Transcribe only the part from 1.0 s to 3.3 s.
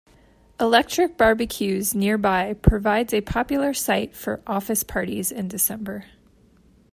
barbecues nearby provides a